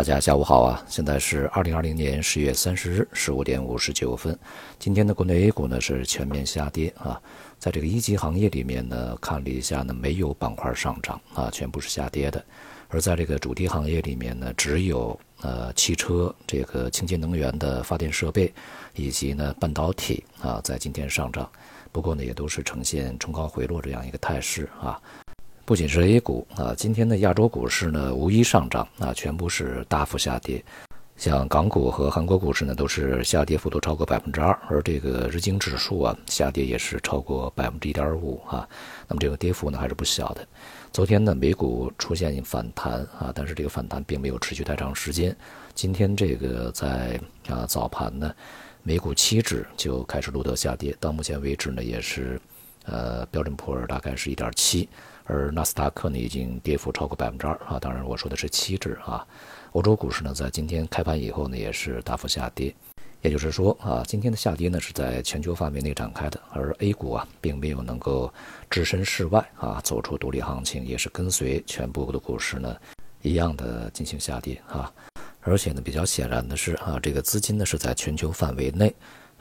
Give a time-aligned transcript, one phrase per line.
[0.00, 0.82] 大家下午好啊！
[0.88, 4.34] 现在是二零二零年十月三十日十五点五十九分。
[4.78, 7.20] 今天的国内 A 股呢是全面下跌啊，
[7.58, 12.42] 在这个一级行业里面呢，看了一下呢，没有板块上涨啊，全部是下跌的。
[12.88, 18.50] 而在这个主题行业里面呢，只有呃汽车、这个清洁能源的发电设备
[18.94, 21.46] 以及呢半导体啊，在今天上涨。
[21.92, 24.98] 不过呢，也都是呈现冲高回落这样一个态势啊。
[25.70, 30.60] 不仅是 A 股啊，今天的亚洲股市呢无一上涨啊，全部是大幅下跌。
[31.16, 38.68] 像港股和韩国股市呢，都是下跌幅度超过百分之二，而这个日经指数啊，下跌也是超过百分之一点五啊。
[39.06, 40.44] 那么这个跌幅呢还是不小的。
[40.90, 45.36] 昨天呢，美股出现反弹啊，但是这个反弹并没有持续太长时间。
[45.72, 47.16] 今天这个在
[47.46, 48.34] 啊早盘呢，
[48.82, 52.40] 美股期指就开始录得下跌，到目前为止呢，也是
[52.86, 54.88] 呃标准普尔大概是一点七。
[55.30, 57.78] 而纳斯达克呢，已经跌幅超过百分之二啊！
[57.78, 59.24] 当然，我说的是期指啊。
[59.72, 62.74] 欧洲股市呢，在今天开盘以后呢，也是大幅下跌。
[63.22, 68.32] 也就是说啊，今天的下跌呢，是在全球范围内展开的，而 A 股啊，并没有能够
[68.68, 72.76] 置身事外啊，走出独立行情，也是跟随全部的股市呢
[73.22, 74.92] 一样的进行下跌啊。
[75.42, 78.92] 而且呢，比较显然的是啊，这个资金呢是在全球范围内。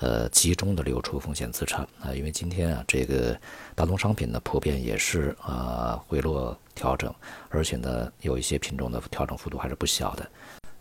[0.00, 3.36] 呃，集中的流出风险资产啊，因为今天啊，这个
[3.74, 7.12] 大宗商品呢普遍也是啊回落调整，
[7.48, 10.30] 而且呢有一些品种的调整幅度还是不小的。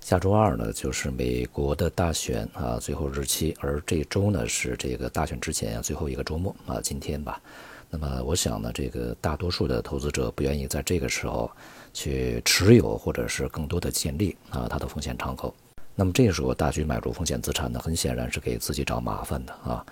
[0.01, 7.41] 下周二呢就是美国的大选啊最后日期，而这周呢是这个大选之前啊最后一个周末啊今天吧。
[7.89, 11.49] 那么我想呢，这个大多数的投资者不愿意在这个时候
[11.93, 15.55] 去持有或者是更多的建立啊它的风险敞口。
[15.99, 19.83] 那么这时候大举买入风险资产呢，很显然是给自己找麻烦的啊。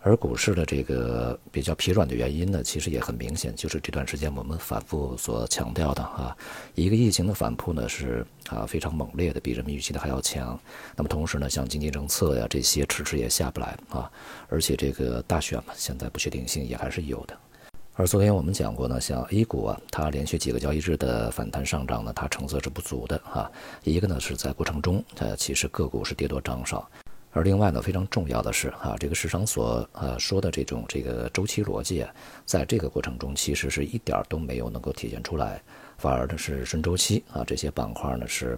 [0.00, 6.34] 而股市的这个比较疲软的原因呢，其实也很明显，就是这段时间我们反复所强调的啊，
[6.76, 10.58] 一个疫情的反扑呢是啊非常猛烈的，比人们预期的还要强。
[10.94, 14.08] 那么同时呢，像经济政策呀这些迟迟也下不来啊，
[14.48, 17.36] 而且这个大选嘛，现在不确定性也还是有的。
[17.98, 23.50] 而昨天我们讲过呢，像 A 股啊，它连续几个交易日的反弹上涨呢，它成色是不足的哈。
[23.82, 26.88] 一个呢是在过程中，呃，其实个股是跌多涨少；
[27.32, 32.14] 而另外呢，非常重要的是哈，这个市场所呃说的这种这个周期逻辑啊，
[32.44, 35.60] 在这个过程中其实是一点都没有能够体现出来，
[35.96, 38.56] 反而呢是顺周期啊，这些板块呢是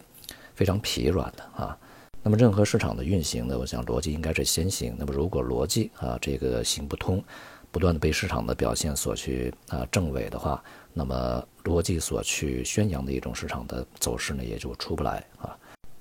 [0.55, 1.75] 非常疲软的啊。
[2.23, 4.95] 那么任何市场的运行呢，我想逻辑应该是先行。
[4.99, 7.25] 那么如果逻辑啊这个行不通，
[7.73, 15.57] 不断的被市场的表现所去啊证伪的话，那么逻辑所去宣扬的一种市场的走势呢，也就出不来啊。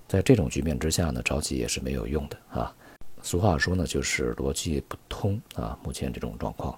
[0.08, 2.74] 在这种局面之下呢，着急也是没有用的啊。
[3.22, 5.78] 俗话说呢，就是逻辑不通啊。
[5.84, 6.76] 目前这种状况，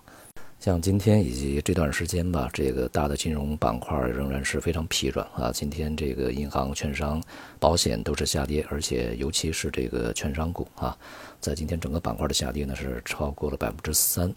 [0.60, 5.52] 像今天以及这段时间吧，这个大的金融板块仍然是非常疲软啊。
[5.54, 7.24] 今天这个银行、券商、
[7.60, 10.98] 保险都是下跌，而且尤其是这个券商股啊，
[11.40, 14.34] 在今天整个板块的下跌呢，是超过了百分之三。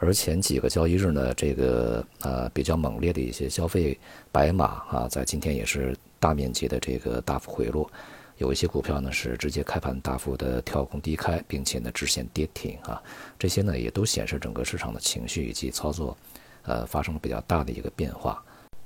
[0.00, 3.98] 而前几个交易日呢，这个呃比较猛烈的一些消费
[4.30, 7.90] 白马啊，在今天也是大面积的这个大幅回落，
[8.36, 13.02] 有一些股票呢是直接开盘大幅的跳空低开，并且呢直线跌停啊，
[13.36, 16.16] 这些呢也都显示整个市场的情绪以及操作，
[16.62, 18.40] 呃发生了比较大的一个变化。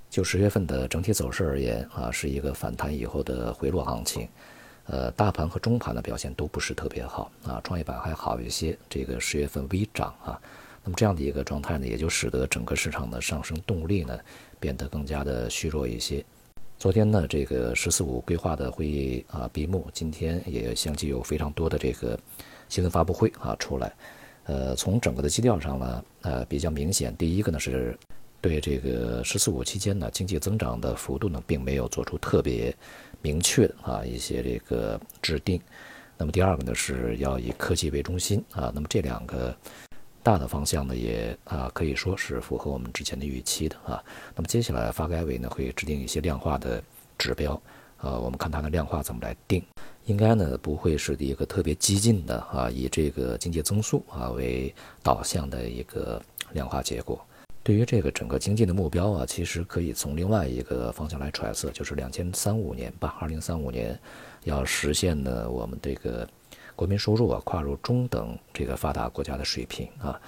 [0.08, 4.26] 就十月份的整体走势而言啊，是一个反弹以后的回落行情，
[4.86, 10.40] 呃大盘和中盘的表现都不是特别好啊，创业板还好一些，这个十月份微涨啊。
[10.84, 14.18] 那么这样的一个状态呢，也就使得整个市场的上升动力呢
[14.58, 16.24] 变得更加的虚弱一些。
[16.76, 22.18] 昨天呢，这个“十四五”规划的会议啊闭幕，今天也相继有非常多的这个
[22.68, 23.92] 新闻发布会啊出来。
[24.46, 27.96] 呃，从整个的基调上呢，呃比较明显，第一个呢是
[28.40, 32.74] 对这个“十四五”期间呢经济增长的幅度呢并没有做出特别
[33.20, 35.62] 明确的啊一些这个制定。
[36.18, 39.56] 那么第二个呢是要以科技为中心啊，那么这两个。
[40.22, 44.02] 大的方向呢，也啊可以说是符合我们之前的预期的啊。
[44.36, 46.82] 那么接下来发改委呢会制定一些量化的
[47.18, 47.60] 指标，
[47.98, 49.62] 呃，我们看它的量化怎么来定，
[50.04, 57.20] 应该呢不会是一个特别激进的啊，以这个经济增速啊为导向的一个量化结果。
[57.64, 63.98] 对于这个整个经济的目标啊，其实可以从另外一个方向来揣测，就是两千三五年吧，二零三五年
[64.44, 66.28] 要实现呢我们这个。
[66.74, 70.20] 国民收入啊，跨入中等这个发达国家的水平啊。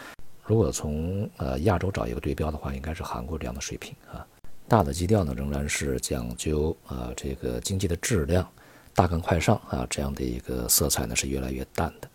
[0.45, 4.27] 如果从呃亚洲找一个对标的话，应该是韩国这样的水平啊。
[4.69, 8.47] 大的基调呢，仍然是讲究啊这个经济的质量，
[8.95, 12.09] 大干快上啊这样的一个色彩呢是越来越淡的。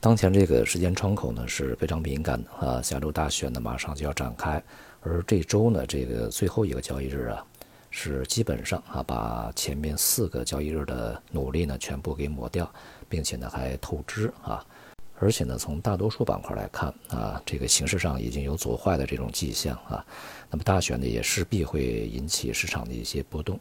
[0.00, 4.62] 当前这个时间窗口呢是非常敏感的啊，下周大选呢马上就要展开，
[5.00, 7.44] 而这周呢这个最后一个交易日啊。
[7.96, 12.68] 是基本上啊把前面四个交易日的努力呢全部给抹掉，
[13.14, 14.66] 并且呢还透支啊。
[15.20, 20.04] 而且呢，从大多数板块来看啊，这个形势上已经有走坏的这种迹象啊。
[20.50, 23.58] 那么大选呢，也势必会引起市场的一些波动。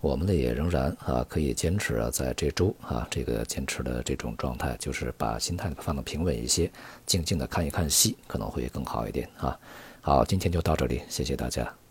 [0.00, 6.70] 我们呢，也仍然啊，可以坚持啊，在这周啊，这个坚持的这种状态，就是把心态放得平稳一些，
[7.04, 9.58] 静静的看一看戏，可能会更好一点啊。
[10.00, 11.83] 好，今天就到这里，谢谢大家。